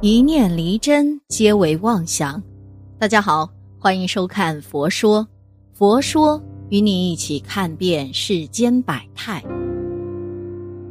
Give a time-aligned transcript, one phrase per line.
[0.00, 2.40] 一念离真，皆为妄想。
[3.00, 3.50] 大家好，
[3.80, 5.24] 欢迎收看《佛说》，
[5.72, 9.42] 佛说与你一起看遍世间百态。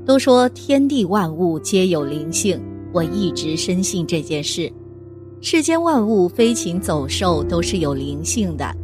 [0.05, 4.69] 都说天地万物皆有灵性，我一直深信这件事。
[5.39, 8.75] 世间万物飞禽走兽都是有灵性的，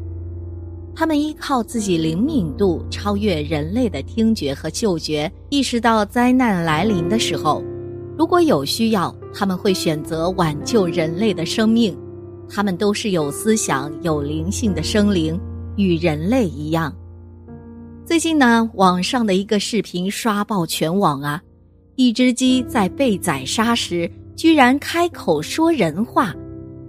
[0.95, 7.61] 他们依靠自己灵敏度超越人类的听觉和嗅觉，意识到灾难来临的时候。
[8.17, 11.97] 如果有需要，他们会选择挽救人类的生命。
[12.49, 15.39] 他们都是有思想、有灵性的生灵，
[15.77, 16.93] 与人类一样。
[18.05, 21.41] 最近呢，网上的一个视频刷爆全网啊！
[21.95, 26.35] 一只鸡在被宰杀时，居然开口说人话，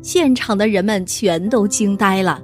[0.03, 2.43] 现场的人们全都惊呆了，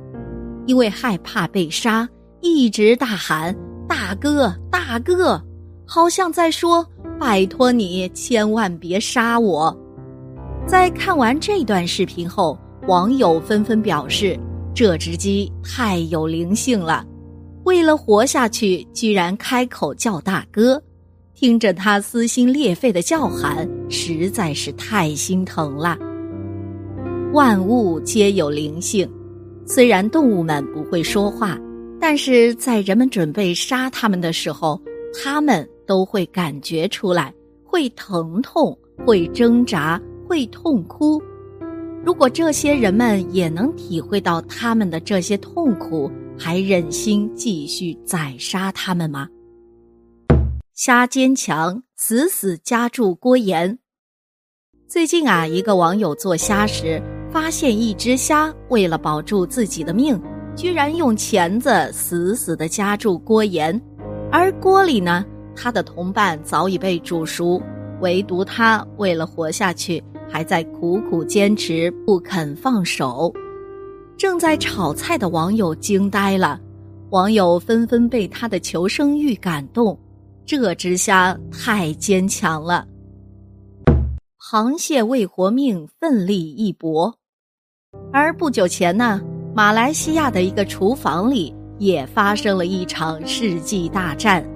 [0.67, 2.09] 因为害怕被杀，
[2.41, 3.55] 一直大喊
[3.89, 5.43] “大哥，大哥”，
[5.85, 6.87] 好像在说。
[7.21, 9.77] 拜托你，千万别杀我！
[10.67, 14.41] 在看完这段视频后，网友纷纷表示，
[14.75, 17.05] 这只鸡太有灵性了，
[17.65, 20.83] 为了活下去，居然开口叫大哥，
[21.35, 25.99] 听着他撕心裂肺的叫喊，实在是太心疼了。
[27.35, 29.07] 万物皆有灵性，
[29.67, 31.59] 虽然动物们不会说话，
[32.01, 34.81] 但是在人们准备杀它们的时候，
[35.13, 35.69] 他们。
[35.87, 41.21] 都会感觉出来，会疼痛，会挣扎，会痛哭。
[42.05, 49.29] 如果这些人们也能体会到他们的这些痛苦，还忍心继续宰杀他们吗？
[50.75, 53.81] 虾坚强，死死夹住郭岩。
[54.87, 60.23] 最近啊，一个网友做虾时，发现一只虾为了保住自己的命，
[60.55, 63.77] 居然用钳子死死的夹住锅沿，
[64.33, 65.25] 而锅里呢？
[65.57, 67.61] 他的同伴早已被煮熟，
[68.01, 73.33] 唯独他为了活下去，还在苦苦坚持，不肯放手。
[74.17, 76.61] 正在炒菜的网友惊呆了，
[77.11, 79.99] 网友纷纷被他的求生欲感动。
[80.47, 82.87] 这只虾太坚强了。
[84.41, 87.15] 螃蟹为活命奋力一搏，
[88.13, 89.21] 而不久前呢，
[89.55, 94.47] 马来西亚的一个厨房里也发生了一场世纪大战。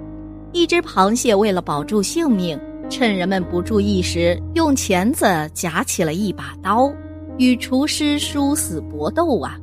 [0.53, 6.93] 一只螃蟹为了保住性命，趁人们不注意时，用钳子夹起了一把刀，
[7.39, 9.59] 与厨师殊死搏斗啊！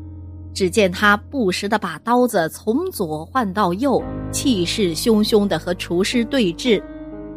[0.52, 4.02] 只见他不时的把刀子从左换到右，
[4.32, 6.82] 气势汹汹的和厨师对峙。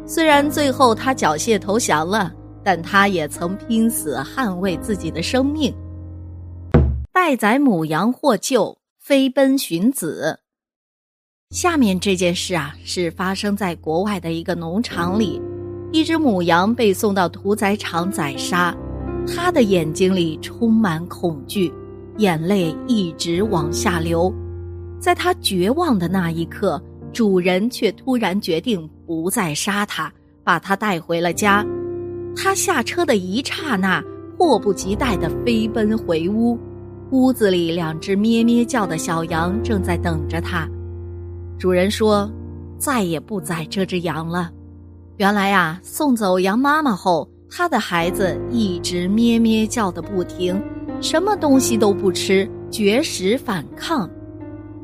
[0.04, 2.32] 虽然最后他缴械投降了，
[2.62, 5.72] 但他也曾拼死捍卫自己的生命。
[7.10, 8.76] 待宰母羊获救，
[9.06, 10.40] 飞奔寻子。
[11.50, 15.40] 下面这件事啊，是发生在国外的一个农场里，
[15.92, 18.76] 一只母羊被送到屠宰场宰杀，
[19.24, 21.72] 它的眼睛里充满恐惧，
[22.18, 24.34] 眼泪一直往下流。
[24.98, 30.12] 在它绝望的那一刻，主人却突然决定不再杀它，
[30.42, 31.64] 把它带回了家。
[32.34, 34.02] 它下车的一刹那，
[34.36, 36.58] 迫不及待地飞奔回屋，
[37.10, 40.68] 屋子里两只咩咩叫的小羊正在等着它。
[41.58, 42.30] 主人说
[42.78, 44.50] ：“再也不宰这只羊了。”
[45.16, 50.60] 原来呀，送走羊妈妈后，它的孩子一直咩咩叫的不停，
[51.00, 54.08] 什么东西都不吃，绝食反抗。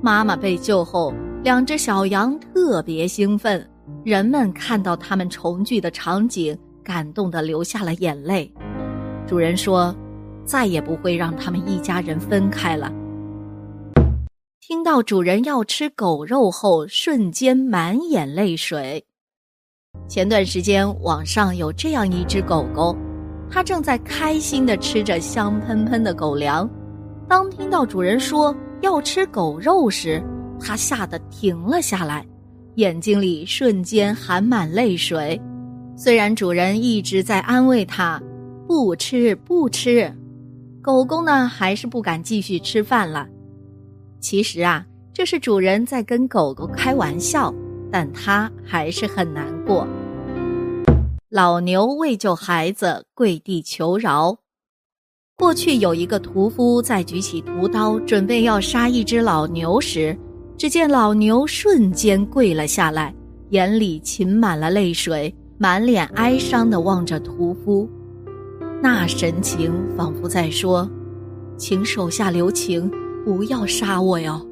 [0.00, 1.12] 妈妈被救后，
[1.42, 3.68] 两只小羊特别兴奋。
[4.04, 8.50] 人们看到他们重聚的场景，感动的流下了眼泪。
[9.26, 9.94] 主人说
[10.44, 12.92] ：“再也不会让他们一家人分开了。”
[14.60, 19.04] 听到主人要吃狗肉后，瞬间满眼泪水。
[20.08, 22.96] 前段时间，网上有这样一只狗狗，
[23.50, 26.68] 它正在开心的吃着香喷喷的狗粮。
[27.28, 30.22] 当听到主人说要吃狗肉时，
[30.58, 32.24] 它吓得停了下来，
[32.76, 35.38] 眼睛里瞬间含满泪水。
[35.96, 38.22] 虽然主人一直在安慰它，
[38.66, 40.10] 不吃不吃，
[40.82, 43.28] 狗狗呢还是不敢继续吃饭了。
[44.20, 44.84] 其实啊，
[45.14, 47.54] 这是主人在跟狗狗开玩笑，
[47.88, 49.86] 但他还是很难过。
[51.30, 54.36] 老牛为救孩子跪地求饶。
[55.36, 60.18] 过去有一个屠夫在举起屠刀准备要杀一只老牛时，
[60.58, 63.14] 只见老牛瞬间跪了下来，
[63.50, 67.88] 眼里噙满了泪水，满脸哀伤地望着屠夫，
[68.82, 70.90] 那神情仿佛在说
[71.56, 72.90] ：“请手下留情。”
[73.24, 74.44] 不要杀我哟！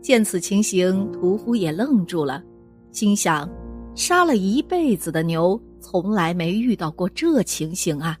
[0.00, 2.42] 见此情形，屠夫也愣住了，
[2.90, 3.46] 心想：
[3.94, 8.16] 杀了一辈子的牛，从来没遇到过这情形啊！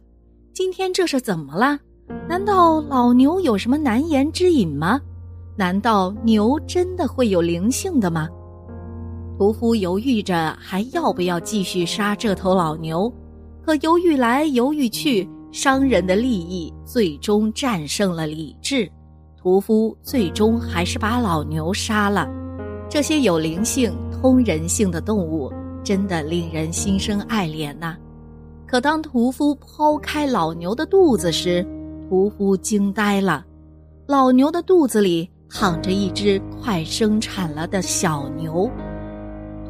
[0.52, 1.78] 今天这是怎么了？
[2.28, 5.00] 难道老牛有什么难言之隐吗？
[5.56, 8.28] 难道牛真的会有灵性的吗？
[9.38, 13.10] 屠夫犹豫着还要不要继续杀这头老牛，
[13.66, 18.88] 可犹豫来犹豫去，商人的利益最终战胜了理智。
[19.36, 22.28] 屠夫最终还是把老牛杀了。
[22.88, 25.52] 这些有灵性、通人性的动物，
[25.82, 27.96] 真的令人心生爱怜呐。
[28.68, 31.66] 可当屠夫剖开老牛的肚子时，
[32.08, 33.44] 屠夫惊呆了。
[34.06, 38.70] 老牛的肚子里躺着一只快生产了的小牛。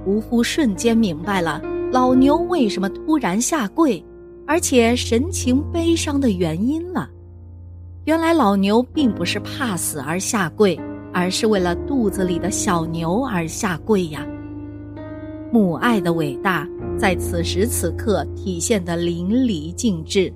[0.04, 4.04] 屠夫瞬间明白了老牛为什么突然下跪，
[4.46, 7.08] 而且神情悲伤的原因了。
[8.04, 10.78] 原来老牛并不是怕死而下跪，
[11.12, 14.26] 而是为了肚子里的小牛而下跪呀。
[15.52, 16.68] 母爱的伟大。
[16.98, 20.32] 在此时此刻体现的淋漓尽致。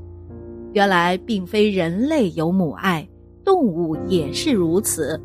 [0.74, 3.08] 原来并非人类有母爱，
[3.42, 5.18] 动物也是如此。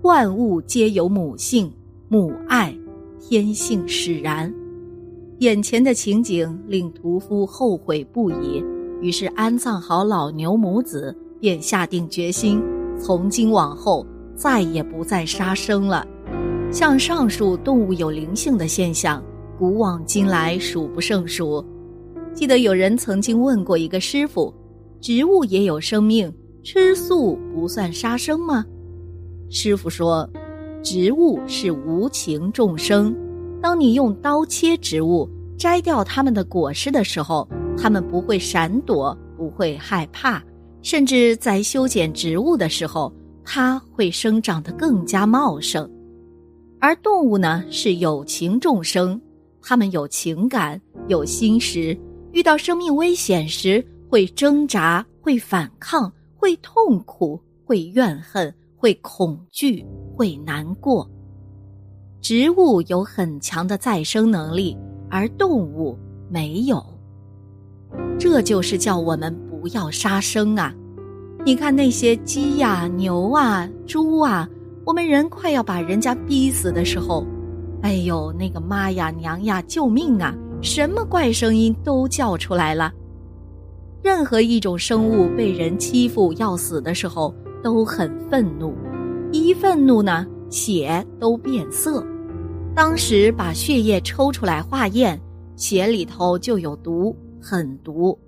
[0.00, 1.70] 万物皆有母性，
[2.08, 2.74] 母爱
[3.20, 4.50] 天性使然。
[5.42, 8.64] 眼前的情景令屠夫后悔不已，
[9.00, 12.62] 于是安葬好老牛母子，便下定决心，
[12.96, 14.06] 从今往后
[14.36, 16.06] 再也不再杀生了。
[16.70, 19.20] 像上述动物有灵性的现象。
[19.58, 21.64] 古往今来数不胜数。
[22.32, 24.52] 记得有人曾经问过一个师傅
[25.00, 26.32] ：“植物也有生命，
[26.64, 28.64] 吃素不算杀生吗？”
[29.50, 30.28] 师傅说
[30.82, 33.14] ：“植物是无情众生，
[33.62, 37.48] 当你用刀切植物，摘掉它们的果实的时候，
[37.78, 40.42] 它们不会闪躲，不会害怕，
[40.82, 43.12] 甚至在修剪植物的时候，
[43.44, 45.88] 它会生长得更加茂盛。
[46.80, 49.18] 而动物呢，是有情众生。”
[49.64, 51.96] 他们有情感，有心识，
[52.32, 59.86] 遇到生命危险时会挣扎，会反抗，会痛苦，会怨恨，会恐惧，
[60.16, 61.08] 会难过。
[62.22, 64.78] 植物有很强的再生能力，
[65.10, 65.98] 而动物
[66.30, 66.80] 没有。
[68.16, 70.72] 这就是叫我们不要杀生啊！
[71.44, 74.48] 你看那些鸡呀、牛啊、猪啊，
[74.86, 77.26] 我们人快要把人家逼死的时候。
[77.82, 80.32] 哎呦，那个妈呀，娘呀，救命啊！
[80.60, 82.92] 什么怪声音都叫出来了。
[84.00, 87.34] 任何一种生物被人欺负要死的时候，
[87.64, 88.72] 都很愤怒，
[89.32, 92.06] 一愤怒呢，血都变色。
[92.74, 95.20] 当时把血液抽出来化验，
[95.56, 98.18] 血里头就有毒，很毒。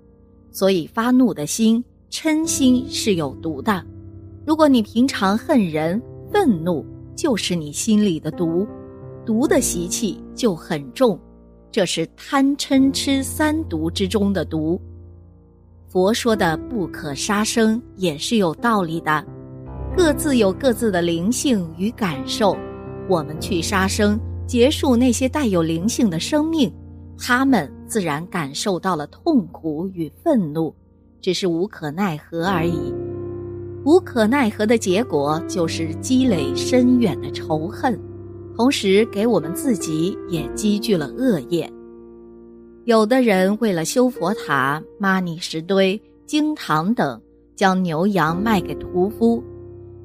[0.51, 3.83] 所以发怒的心、嗔心是有毒的。
[4.45, 5.99] 如果你平常恨人、
[6.31, 8.67] 愤怒，就是你心里的毒。
[9.25, 11.19] 毒的习气就很重，
[11.71, 14.79] 这是贪嗔痴三毒之中的毒。
[15.87, 19.25] 佛说的不可杀生也是有道理的，
[19.97, 22.55] 各自有各自的灵性与感受。
[23.09, 26.71] 我们去杀生，结束那些带有灵性的生命，
[27.17, 30.73] 他们自然感受到了痛苦与愤怒，
[31.21, 32.93] 只是无可奈何而已。
[33.83, 37.99] 无可奈何的结果就是积累深远的仇恨。
[38.55, 41.69] 同时，给我们自己也积聚了恶业。
[42.85, 47.19] 有的人为了修佛塔、玛尼石堆、经堂等，
[47.55, 49.43] 将牛羊卖给屠夫；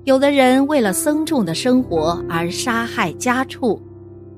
[0.04, 3.80] 有的人为了僧众的生活而杀害家畜，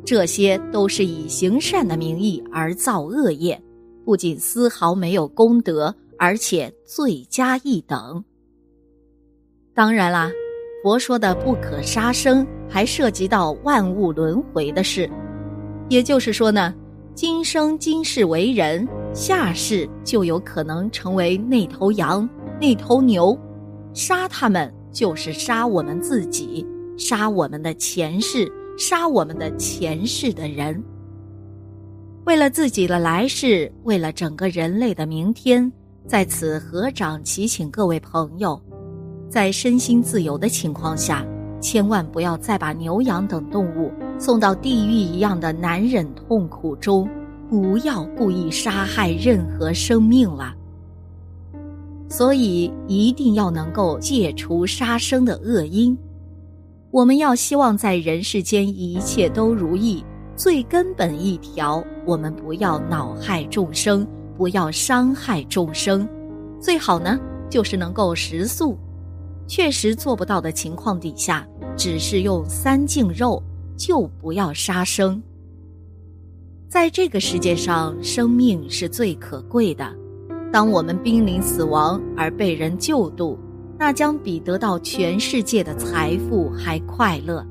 [0.04, 3.60] 这些都是以行善的名义而造恶业，
[4.04, 8.22] 不仅丝毫没有功德，而且罪加一等。
[9.74, 10.30] 当然啦。
[10.82, 15.08] 佛说的不可杀生，还涉及到万物轮回的事，
[15.88, 16.74] 也就是说呢，
[17.14, 22.28] 今生今世为人，下世就有可能成为那头羊、
[22.60, 23.38] 那头牛，
[23.94, 26.66] 杀他们就是杀我们自己，
[26.98, 28.50] 杀我们的前世，
[28.84, 30.82] 杀我们的前世的人。
[32.24, 35.72] 为了自己的来世，为了整个人类的明天，
[36.04, 38.60] 在此合掌祈请各位朋友。
[39.28, 41.24] 在身心自由的情况下，
[41.60, 47.08] 千万不要再把牛羊等动物送到地狱一样的难忍痛苦中，
[47.48, 50.56] 不要故意杀害任何生命了。
[52.08, 55.96] 所以一定要能够戒除杀生的恶因。
[56.92, 60.04] 我们要希望在人世间一切都如意，
[60.36, 64.06] 最根本一条，我们不要恼害众生，
[64.36, 66.06] 不要伤害众生，
[66.60, 67.18] 最好呢
[67.48, 68.76] 就是能够食素。
[69.48, 73.42] 确实做不到的情况底下，只是用三净肉，
[73.74, 75.20] 就不要杀生。
[76.68, 79.90] 在这个世界上，生命是最可贵的，
[80.52, 83.38] 当我们濒临死亡而被人救度，
[83.84, 87.44] 那将比得到全世界的财富还快乐。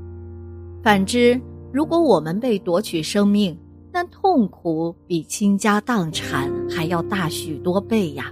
[0.81, 1.37] 反之，
[1.73, 3.59] 如果我们被夺取生命，
[3.91, 8.31] 那痛苦比倾家荡产还要大许多倍呀。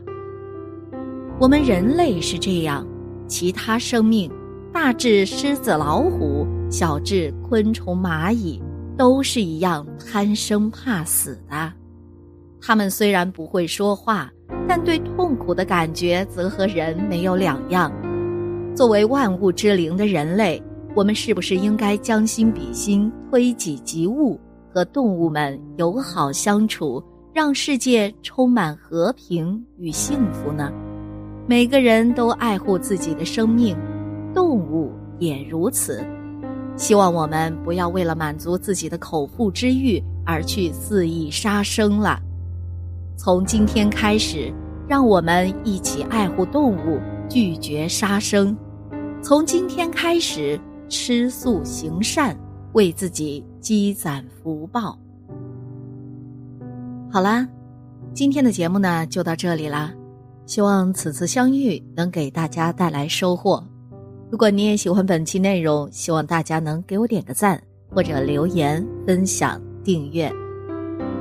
[1.41, 2.87] 我们人类是这样，
[3.27, 4.31] 其他生命，
[4.71, 8.63] 大至狮子老虎，小至昆虫蚂蚁，
[8.97, 11.73] 都是一样贪生怕死的。
[12.61, 14.31] 他们虽然不会说话，
[14.69, 17.91] 但对痛苦的感觉则和人没有两样。
[18.75, 20.61] 作为万物之灵的人类。
[20.95, 24.39] 我们是不是应该将心比心，推己及物，
[24.73, 30.73] 和动物们友好相处，让世界充满和平与幸福呢？
[31.47, 33.77] 每个人都爱护自己的生命，
[34.33, 36.03] 动物也如此。
[36.75, 42.19] 希望我们不要为了满足自己的口腹之欲而去肆意杀生了。
[43.21, 44.49] 从今天开始，
[44.87, 46.97] 让我们一起爱护动物，
[47.27, 48.55] 拒绝杀生。
[49.21, 50.57] 从今天开始。
[50.87, 52.35] 吃素行善，
[52.73, 54.97] 为自己积攒福报。
[57.11, 57.47] 好啦，
[58.11, 59.93] 今天的节目呢就到这里啦。
[60.47, 63.63] 希望此次相遇能给大家带来收获。
[64.31, 67.61] 如果你也喜欢本期内容，希望大家能给我点个赞，
[67.93, 70.31] 或者留言、分享、订阅。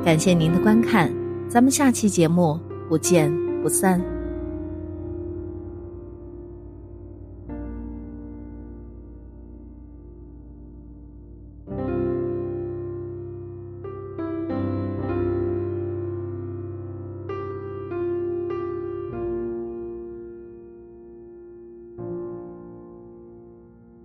[0.03, 1.13] 感谢您的观看，
[1.49, 4.18] 咱们下期节目不见不散。